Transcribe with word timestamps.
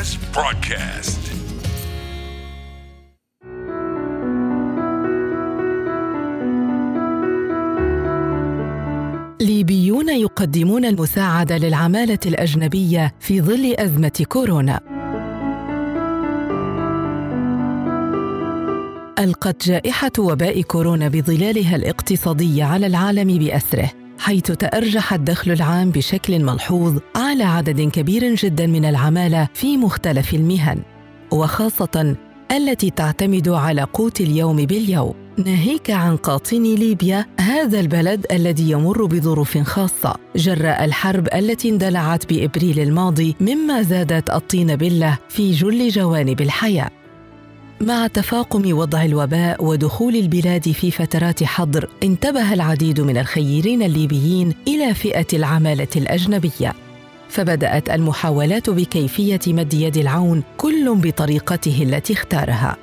Mass 0.00 0.16
Broadcast. 0.36 1.22
ليبيون 9.40 10.08
يقدمون 10.08 10.84
المساعدة 10.84 11.56
للعمالة 11.56 12.18
الأجنبية 12.26 13.14
في 13.20 13.40
ظل 13.40 13.74
أزمة 13.78 14.26
كورونا. 14.28 14.80
ألقت 19.18 19.68
جائحة 19.68 20.12
وباء 20.18 20.62
كورونا 20.62 21.08
بظلالها 21.08 21.76
الاقتصادي 21.76 22.62
على 22.62 22.86
العالم 22.86 23.38
بأسره، 23.38 23.90
حيث 24.20 24.52
تأرجح 24.52 25.12
الدخل 25.12 25.52
العام 25.52 25.90
بشكل 25.90 26.44
ملحوظ 26.44 26.98
على 27.16 27.44
عدد 27.44 27.80
كبير 27.80 28.34
جدا 28.34 28.66
من 28.66 28.84
العمالة 28.84 29.48
في 29.54 29.76
مختلف 29.76 30.34
المهن، 30.34 30.82
وخاصة 31.32 32.16
التي 32.52 32.90
تعتمد 32.90 33.48
على 33.48 33.82
قوت 33.82 34.20
اليوم 34.20 34.56
باليوم. 34.56 35.14
ناهيك 35.38 35.90
عن 35.90 36.16
قاطني 36.16 36.76
ليبيا 36.76 37.26
هذا 37.40 37.80
البلد 37.80 38.26
الذي 38.32 38.70
يمر 38.70 39.04
بظروف 39.04 39.58
خاصة 39.58 40.14
جراء 40.36 40.84
الحرب 40.84 41.28
التي 41.34 41.68
اندلعت 41.68 42.32
بإبريل 42.32 42.80
الماضي 42.80 43.36
مما 43.40 43.82
زادت 43.82 44.30
الطين 44.30 44.76
بلة 44.76 45.18
في 45.28 45.52
جل 45.52 45.88
جوانب 45.88 46.40
الحياة 46.40 46.90
مع 47.80 48.06
تفاقم 48.06 48.78
وضع 48.78 49.04
الوباء 49.04 49.64
ودخول 49.64 50.16
البلاد 50.16 50.70
في 50.70 50.90
فترات 50.90 51.44
حظر 51.44 51.88
انتبه 52.02 52.52
العديد 52.52 53.00
من 53.00 53.16
الخيرين 53.18 53.82
الليبيين 53.82 54.54
إلى 54.68 54.94
فئة 54.94 55.26
العمالة 55.32 55.88
الأجنبية. 55.96 56.74
فبدأت 57.28 57.90
المحاولات 57.90 58.70
بكيفية 58.70 59.40
مد 59.46 59.74
يد 59.74 59.96
العون 59.96 60.42
كل 60.56 60.94
بطريقته 60.94 61.82
التي 61.82 62.12
اختارها. 62.12 62.76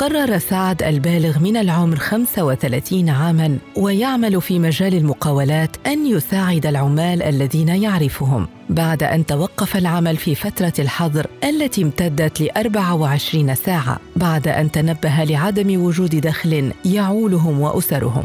قرر 0.00 0.38
سعد 0.38 0.82
البالغ 0.82 1.38
من 1.38 1.56
العمر 1.56 1.96
35 1.96 3.08
عاما 3.08 3.58
ويعمل 3.76 4.40
في 4.40 4.58
مجال 4.58 4.94
المقاولات 4.94 5.76
أن 5.86 6.06
يساعد 6.06 6.66
العمال 6.66 7.22
الذين 7.22 7.68
يعرفهم. 7.68 8.48
بعد 8.70 9.02
أن 9.02 9.26
توقف 9.26 9.76
العمل 9.76 10.16
في 10.16 10.34
فترة 10.34 10.72
الحظر 10.78 11.26
التي 11.44 11.82
امتدت 11.82 12.40
ل 12.40 12.50
24 12.56 13.54
ساعة 13.54 13.98
بعد 14.16 14.48
أن 14.48 14.70
تنبه 14.70 15.24
لعدم 15.24 15.84
وجود 15.84 16.16
دخل 16.16 16.72
يعولهم 16.84 17.60
وأسرهم. 17.60 18.24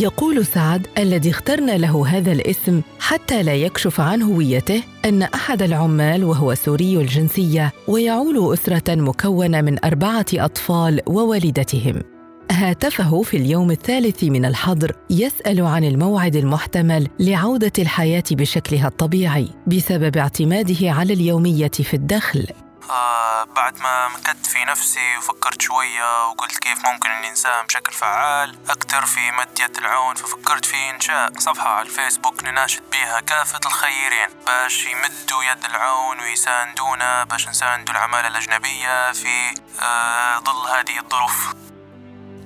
يقول 0.00 0.46
سعد 0.46 0.86
الذي 0.98 1.30
اخترنا 1.30 1.72
له 1.72 2.06
هذا 2.06 2.32
الاسم 2.32 2.82
حتى 2.98 3.42
لا 3.42 3.54
يكشف 3.54 4.00
عن 4.00 4.22
هويته 4.22 4.82
أن 5.04 5.22
أحد 5.22 5.62
العمال 5.62 6.24
وهو 6.24 6.54
سوري 6.54 6.96
الجنسية 6.96 7.72
ويعول 7.88 8.52
أسرة 8.52 8.94
مكونة 8.94 9.60
من 9.60 9.84
أربعة 9.84 10.26
أطفال 10.34 11.00
ووالدتهم. 11.06 12.02
هاتفه 12.50 13.22
في 13.22 13.36
اليوم 13.36 13.70
الثالث 13.70 14.24
من 14.24 14.44
الحظر 14.44 14.92
يسأل 15.10 15.60
عن 15.60 15.84
الموعد 15.84 16.36
المحتمل 16.36 17.08
لعودة 17.20 17.72
الحياة 17.78 18.24
بشكلها 18.30 18.88
الطبيعي 18.88 19.48
بسبب 19.66 20.16
اعتماده 20.16 20.90
على 20.90 21.12
اليومية 21.12 21.68
في 21.68 21.94
الدخل. 21.94 22.46
آه 22.90 23.44
بعد 23.44 23.78
ما 23.78 24.08
مكدت 24.08 24.46
في 24.46 24.64
نفسي 24.64 25.16
وفكرت 25.18 25.62
شوية 25.62 26.28
وقلت 26.28 26.58
كيف 26.58 26.78
ممكن 26.86 27.10
أني 27.10 27.30
نساهم 27.30 27.66
بشكل 27.66 27.92
فعال 27.92 28.56
أكثر 28.70 29.06
في 29.06 29.20
مد 29.30 29.60
يد 29.60 29.76
العون 29.76 30.14
ففكرت 30.14 30.64
في 30.64 30.76
إنشاء 30.94 31.32
صفحة 31.38 31.68
على 31.68 31.86
الفيسبوك 31.88 32.44
نناشد 32.44 32.82
بيها 32.92 33.20
كافة 33.20 33.60
الخيرين. 33.66 34.28
باش 34.46 34.84
يمدوا 34.86 35.44
يد 35.50 35.64
العون 35.70 36.20
ويساندونا 36.20 37.24
باش 37.24 37.48
نساندوا 37.48 37.94
العمالة 37.94 38.28
الأجنبية 38.28 39.12
في 39.12 39.60
آه 39.82 40.38
ظل 40.38 40.70
هذه 40.76 40.98
الظروف. 41.04 41.54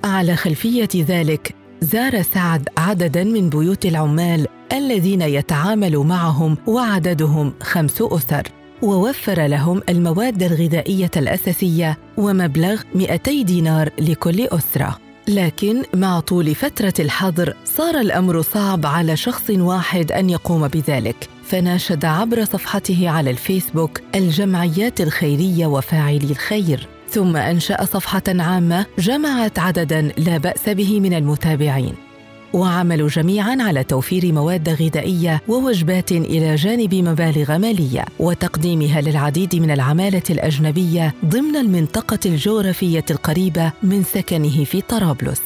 على 0.03 0.35
خلفية 0.35 0.89
ذلك 0.95 1.55
زار 1.81 2.21
سعد 2.21 2.69
عددا 2.77 3.23
من 3.23 3.49
بيوت 3.49 3.85
العمال 3.85 4.47
الذين 4.71 5.21
يتعامل 5.21 5.97
معهم 5.97 6.57
وعددهم 6.67 7.53
خمس 7.63 8.01
أسر. 8.01 8.60
ووفر 8.81 9.47
لهم 9.47 9.81
المواد 9.89 10.43
الغذائية 10.43 11.11
الأساسية 11.17 11.97
ومبلغ 12.17 12.81
200 12.95 13.41
دينار 13.43 13.89
لكل 13.99 14.47
أسرة. 14.47 14.97
لكن 15.27 15.83
مع 15.93 16.19
طول 16.19 16.55
فترة 16.55 16.93
الحظر 16.99 17.53
صار 17.65 17.99
الأمر 17.99 18.41
صعب 18.41 18.85
على 18.85 19.15
شخص 19.15 19.49
واحد 19.49 20.11
أن 20.11 20.29
يقوم 20.29 20.67
بذلك، 20.67 21.29
فناشد 21.43 22.05
عبر 22.05 22.43
صفحته 22.45 23.09
على 23.09 23.29
الفيسبوك 23.29 24.01
الجمعيات 24.15 25.01
الخيرية 25.01 25.65
وفاعلي 25.65 26.31
الخير، 26.31 26.87
ثم 27.09 27.35
أنشأ 27.35 27.85
صفحة 27.85 28.23
عامة 28.27 28.85
جمعت 28.99 29.59
عددا 29.59 30.01
لا 30.17 30.37
بأس 30.37 30.69
به 30.69 30.99
من 30.99 31.13
المتابعين. 31.13 32.10
وعملوا 32.53 33.07
جميعا 33.07 33.57
على 33.59 33.83
توفير 33.83 34.33
مواد 34.33 34.69
غذائية 34.69 35.41
ووجبات 35.47 36.11
إلى 36.11 36.55
جانب 36.55 36.95
مبالغ 36.95 37.57
مالية 37.57 38.05
وتقديمها 38.19 39.01
للعديد 39.01 39.55
من 39.55 39.71
العمالة 39.71 40.23
الأجنبية 40.29 41.13
ضمن 41.25 41.55
المنطقة 41.55 42.19
الجغرافية 42.25 43.05
القريبة 43.11 43.71
من 43.83 44.03
سكنه 44.03 44.63
في 44.63 44.81
طرابلس. 44.81 45.41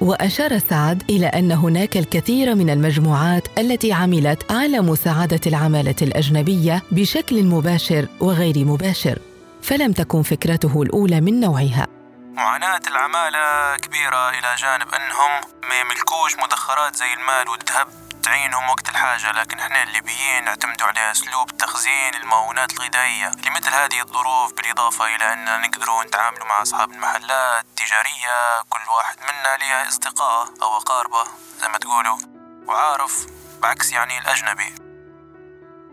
وأشار 0.00 0.58
سعد 0.58 1.02
إلى 1.10 1.26
أن 1.26 1.52
هناك 1.52 1.96
الكثير 1.96 2.54
من 2.54 2.70
المجموعات 2.70 3.42
التي 3.58 3.92
عملت 3.92 4.52
على 4.52 4.80
مساعدة 4.80 5.40
العمالة 5.46 5.94
الأجنبية 6.02 6.82
بشكل 6.92 7.44
مباشر 7.44 8.08
وغير 8.20 8.64
مباشر 8.64 9.18
فلم 9.62 9.92
تكن 9.92 10.22
فكرته 10.22 10.82
الأولى 10.82 11.20
من 11.20 11.40
نوعها. 11.40 11.95
معاناة 12.36 12.80
العمالة 12.86 13.76
كبيرة 13.76 14.30
إلى 14.30 14.54
جانب 14.54 14.94
أنهم 14.94 15.40
ما 15.68 15.74
يملكوش 15.74 16.36
مدخرات 16.36 16.96
زي 16.96 17.14
المال 17.14 17.48
والذهب 17.48 17.88
تعينهم 18.22 18.68
وقت 18.68 18.88
الحاجة 18.88 19.32
لكن 19.32 19.58
إحنا 19.58 19.82
الليبيين 19.82 20.44
نعتمدوا 20.44 20.86
على 20.86 21.10
أسلوب 21.10 21.56
تخزين 21.56 22.14
المعونات 22.14 22.72
الغذائية. 22.72 23.30
لمثل 23.46 23.74
هذه 23.74 24.00
الظروف 24.00 24.52
بالإضافة 24.52 25.06
إلى 25.06 25.32
أننا 25.32 25.58
نقدروا 25.58 26.04
نتعاملوا 26.04 26.46
مع 26.46 26.62
أصحاب 26.62 26.90
المحلات 26.92 27.64
التجارية 27.64 28.62
كل 28.70 28.90
واحد 28.96 29.16
منا 29.20 29.56
له 29.56 29.88
أصدقاء 29.88 30.48
أو 30.62 30.76
أقاربه 30.76 31.24
زي 31.60 31.68
ما 31.68 31.78
تقولوا. 31.78 32.18
وعارف 32.66 33.26
بعكس 33.62 33.92
يعني 33.92 34.18
الأجنبي. 34.18 34.85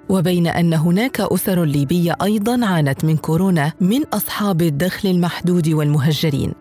وبين 0.09 0.47
أن 0.47 0.73
هناك 0.73 1.21
اسر 1.21 1.63
ليبية 1.63 2.15
أيضا 2.23 2.65
عانت 2.65 3.05
من 3.05 3.17
كورونا 3.17 3.73
من 3.81 4.03
أصحاب 4.13 4.61
الدخل 4.61 5.09
المحدود 5.09 5.69
والمهجرين. 5.69 6.53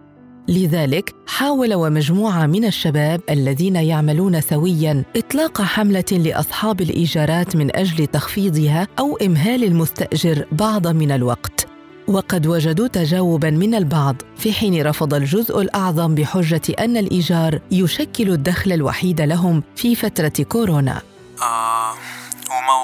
لذلك 0.48 1.14
حاول 1.26 1.75
ومجموعة 1.75 2.47
من 2.47 2.64
الشباب 2.64 3.20
الذين 3.30 3.76
يعملون 3.76 4.41
سويا 4.41 5.04
إطلاق 5.16 5.62
حملة 5.62 6.04
لأصحاب 6.12 6.80
الإيجارات 6.80 7.56
من 7.56 7.76
أجل 7.76 8.06
تخفيضها 8.06 8.88
أو 8.98 9.16
إمهال 9.16 9.64
المستأجر 9.64 10.47
بعض 10.53 10.86
من 10.86 11.12
الوقت. 11.12 11.66
وقد 12.09 12.47
وجدوا 12.47 12.86
تجاوبا 12.86 13.50
من 13.50 13.74
البعض 13.74 14.16
في 14.36 14.53
حين 14.53 14.82
رفض 14.82 15.14
الجزء 15.14 15.60
الأعظم 15.60 16.14
بحجة 16.14 16.62
أن 16.78 16.97
الإيجار 16.97 17.59
يشكل 17.70 18.30
الدخل 18.30 18.72
الوحيد 18.72 19.20
لهم 19.20 19.62
في 19.76 19.94
فترة 19.94 20.44
كورونا. 20.48 21.03
آه. 21.42 22.22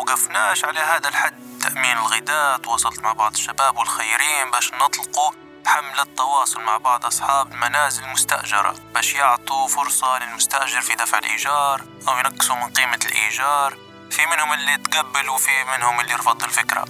وقفناش 0.08 0.64
على 0.64 0.80
هذا 0.80 1.08
الحد. 1.08 1.32
تأمين 1.62 1.96
الغذاء 1.98 2.58
تواصلت 2.58 3.00
مع 3.00 3.12
بعض 3.12 3.32
الشباب 3.32 3.78
والخيرين 3.78 4.50
باش 4.52 4.72
نطلقوا 4.74 5.30
حملة 5.66 6.06
تواصل 6.16 6.60
مع 6.60 6.76
بعض 6.76 7.06
أصحاب 7.06 7.52
المنازل 7.52 8.04
المستأجرة 8.04 8.74
باش 8.94 9.14
يعطوا 9.14 9.68
فرصة 9.68 10.06
للمستأجر 10.18 10.80
في 10.80 10.94
دفع 10.94 11.18
الإيجار 11.18 11.82
أو 12.08 12.18
ينقصوا 12.18 12.56
من 12.56 12.62
قيمة 12.62 12.98
الإيجار. 13.06 13.76
في 14.10 14.22
منهم 14.32 14.52
اللي 14.52 14.76
تقبل 14.84 15.28
وفي 15.28 15.50
منهم 15.76 16.00
اللي 16.00 16.14
رفض 16.14 16.44
الفكرة. 16.44 16.84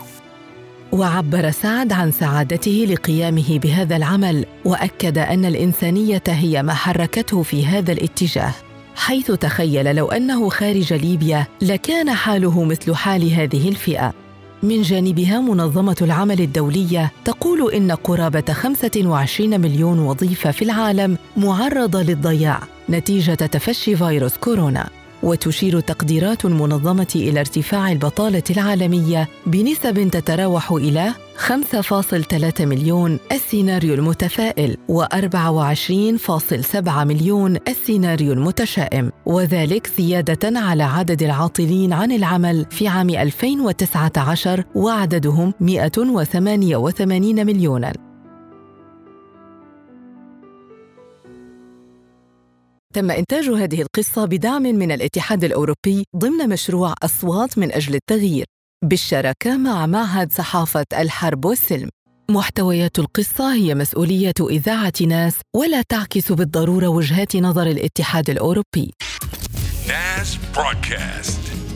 وعبر 0.93 1.51
سعد 1.51 1.93
عن 1.93 2.13
سعادته 2.13 2.87
لقيامه 2.89 3.59
بهذا 3.59 3.97
العمل 3.97 4.47
وأكد 4.65 5.19
أن 5.19 5.45
الإنسانية 5.45 6.23
هي 6.29 6.63
ما 6.63 6.75
حركته 6.75 7.43
في 7.43 7.67
هذا 7.67 7.93
الاتجاه. 7.93 8.55
حيث 8.99 9.31
تخيل 9.31 9.97
لو 9.97 10.07
أنه 10.07 10.49
خارج 10.49 10.93
ليبيا 10.93 11.47
لكان 11.63 12.11
حاله 12.11 12.65
مثل 12.65 12.95
حال 12.95 13.33
هذه 13.33 13.69
الفئة. 13.69 14.15
من 14.63 14.83
جانبها 14.83 15.41
منظمة 15.41 15.97
العمل 16.03 16.41
الدولية 16.41 17.13
تقول 17.25 17.73
إن 17.73 17.93
قرابة 17.93 18.53
25 18.53 19.61
مليون 19.61 19.99
وظيفة 19.99 20.51
في 20.51 20.63
العالم 20.65 21.19
معرضة 21.37 22.03
للضياع 22.03 22.61
نتيجة 22.91 23.35
تفشي 23.35 23.97
فيروس 23.97 24.37
كورونا. 24.37 24.89
وتشير 25.23 25.81
تقديرات 25.81 26.45
المنظمة 26.45 27.13
إلى 27.17 27.41
ارتفاع 27.41 27.93
البطالة 27.93 28.43
العالمية 28.51 29.29
بنسب 29.47 30.09
تتراوح 30.09 30.73
إلى 30.73 31.15
5.3 31.37 32.61
مليون 32.61 33.19
السيناريو 33.33 33.95
المتفائل 33.95 34.77
و24.7 34.93 36.89
مليون 36.89 37.57
السيناريو 37.69 38.33
المتشائم. 38.33 39.13
وذلك 39.27 39.91
زيادة 39.99 40.61
على 40.61 40.83
عدد 40.83 41.23
العاطلين 41.23 41.93
عن 41.93 42.13
العمل 42.13 42.67
في 42.71 42.89
عام 42.89 43.11
2019 43.11 44.65
وعددهم 44.75 45.55
188 45.61 47.47
مليوناً. 47.47 48.08
تم 52.95 53.11
إنتاج 53.11 53.49
هذه 53.49 53.83
القصة 53.83 54.25
بدعم 54.25 54.63
من 54.63 54.93
الاتحاد 54.93 55.45
الأوروبي 55.45 56.05
ضمن 56.17 56.49
مشروع 56.49 56.95
أصوات 57.03 57.59
من 57.59 57.73
أجل 57.73 57.95
التغيير 57.95 58.47
بالشراكة 58.85 59.57
مع 59.57 59.87
معهد 59.87 60.33
صحافة 60.33 60.87
الحرب 60.99 61.45
والسلم. 61.45 61.89
محتويات 62.31 62.99
القصة 62.99 63.55
هي 63.55 63.75
مسؤولية 63.75 64.35
إذاعة 64.41 64.93
ناس 65.07 65.35
ولا 65.57 65.83
تعكس 65.89 66.33
بالضرورة 66.33 66.89
وجهات 66.89 67.37
نظر 67.37 67.67
الاتحاد 67.67 68.31
الأوروبي. 68.31 68.93
NAS 69.87 70.57
Broadcast. 70.57 71.68